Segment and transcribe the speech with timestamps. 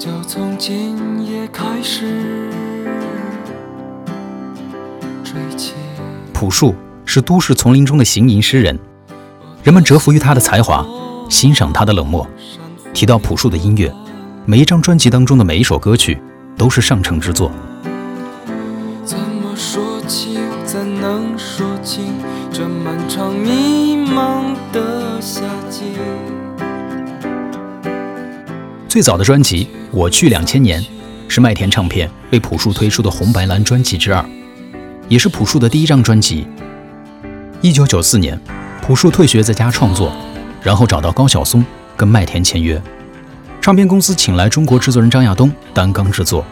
[0.00, 0.96] 就从今
[1.26, 2.48] 夜开始
[5.22, 5.74] 吹起。
[6.32, 6.74] 朴树
[7.04, 8.78] 是都市丛林中的行吟诗人，
[9.62, 10.86] 人们折服于他的才华，
[11.28, 12.26] 欣赏他的冷漠。
[12.94, 13.94] 提到朴树的音乐，
[14.46, 16.18] 每一张专辑当中的每一首歌曲
[16.56, 17.52] 都是上乘之作。
[19.04, 20.38] 怎么说起？
[20.64, 22.14] 怎能说清
[22.50, 25.92] 这漫长迷茫的夏季？
[28.90, 30.82] 最早的专辑《我去两千年》
[31.28, 34.28] 是麦田唱片为朴树推出的红白蓝专辑之二，
[35.08, 36.44] 也是朴树的第一张专辑。
[37.60, 38.36] 一九九四年，
[38.82, 40.12] 朴树退学在家创作，
[40.60, 41.64] 然后找到高晓松
[41.96, 42.82] 跟麦田签约，
[43.60, 46.44] 唱片公司请来中国制作人张亚东担纲制作，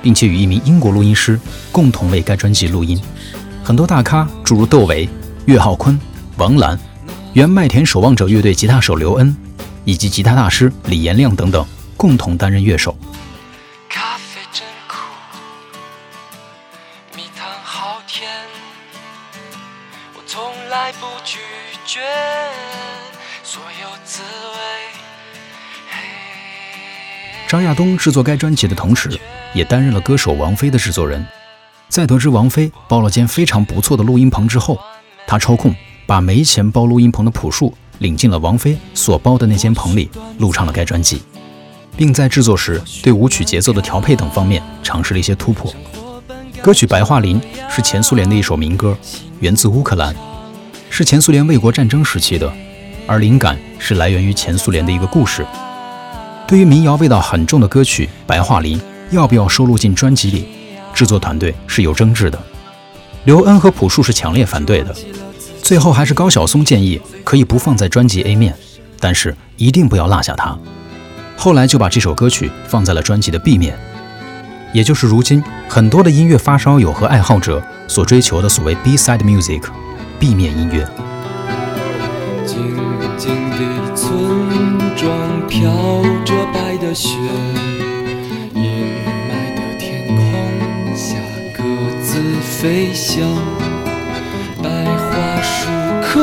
[0.00, 1.40] 并且与一名英国录音师
[1.72, 3.02] 共同为该专辑录音。
[3.64, 5.08] 很多大咖诸如窦唯、
[5.46, 5.98] 岳浩坤、
[6.36, 6.78] 王兰、
[7.32, 9.36] 原麦田守望者乐队吉他手刘恩，
[9.84, 11.66] 以及吉他大师李延亮等等，
[12.00, 12.96] 共同担任乐手。
[13.86, 14.96] 咖啡真苦，
[17.14, 18.26] 蜜糖好甜，
[20.16, 21.40] 我从来不拒
[21.84, 22.00] 绝
[23.42, 24.58] 所有滋味。
[25.90, 25.98] 嘿
[27.46, 29.20] 张亚东制作该专辑的同时，
[29.52, 31.22] 也担任了歌手王菲的制作人。
[31.90, 34.80] 在得知王菲包了间非常不错的录音棚之后，
[35.26, 35.74] 他抽空
[36.06, 41.22] 把没钱包录音棚的朴树领进了王菲所包的那间棚里，录唱了该专辑，
[42.00, 45.70] 并在制作时对舞曲节奏的调配等方面尝试了一些突破。
[46.62, 48.96] 歌曲《白桦林》是前苏联的一首民歌，
[49.40, 50.16] 源自乌克兰，
[50.88, 52.50] 是前苏联卫国战争时期的，
[53.06, 55.44] 而灵感是来源于前苏联的一个故事。
[56.48, 58.78] 对于民谣味道很重的歌曲《白桦林》，
[59.10, 60.48] 要不要收录进专辑里？
[60.94, 62.42] 制作团队是有争执的，
[63.24, 64.96] 刘恩和朴树是强烈反对的。
[65.62, 68.56] 最后还是高晓松建议可以不放在专辑 A 面，
[68.98, 70.58] 但是一定不要落下它。
[71.42, 73.74] 后来就把这首歌曲放在了专辑的 B 面，
[74.74, 80.86] 也就是如今很多的音乐发烧友和爱好者所追求的所谓 B-side music，B 面音乐。
[82.44, 82.58] 静
[83.16, 84.12] 静的村
[84.94, 87.08] 庄飘着白的雪，
[88.52, 88.92] 阴
[89.30, 91.16] 霾的天空下
[91.56, 91.62] 各
[92.02, 93.24] 自飞翔。
[94.62, 95.70] 白桦树
[96.02, 96.20] 刻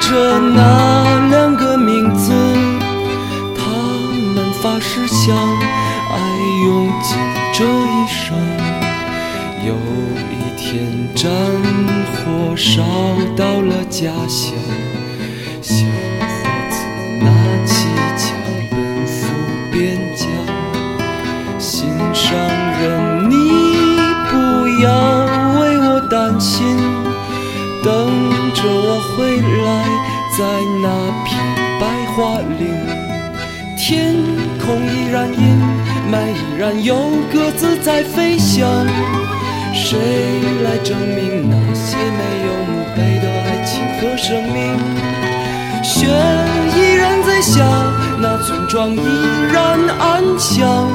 [0.00, 0.71] 着那
[9.64, 9.74] 有
[10.30, 11.30] 一天战
[12.12, 12.82] 火烧
[13.36, 14.54] 到了家乡，
[15.60, 16.30] 小伙
[16.70, 16.74] 子
[17.20, 17.26] 拿
[17.64, 18.22] 起枪
[18.70, 19.20] 奔赴
[19.70, 20.26] 边疆。
[21.58, 22.36] 心上
[22.80, 23.34] 人，你
[24.30, 24.32] 不
[24.82, 24.88] 要
[25.60, 26.76] 为我担心，
[27.84, 27.88] 等
[28.52, 29.68] 着我回来，
[30.36, 30.40] 在
[30.82, 30.86] 那
[31.24, 31.30] 片
[31.80, 31.82] 白
[32.14, 32.62] 桦林。
[33.76, 34.14] 天
[34.58, 35.40] 空依然阴
[36.10, 36.96] 麦，依然有
[37.32, 38.86] 鸽子在飞翔。
[39.74, 39.98] 谁
[40.64, 44.78] 来证明那些没有墓碑的爱情和生命？
[45.82, 46.06] 雪
[46.76, 47.64] 依然在下，
[48.20, 49.00] 那村庄依
[49.52, 50.88] 然安详。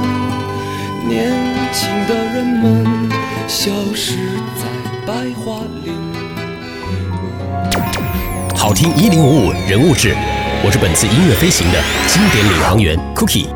[1.07, 1.31] 年
[1.73, 3.09] 轻的人们
[3.47, 4.15] 消失
[4.55, 4.65] 在
[5.05, 5.13] 白
[5.43, 5.93] 桦林。
[8.55, 10.15] 好听一零五五人物志，
[10.63, 13.47] 我是本次音乐飞行的经典领航员 Cookie。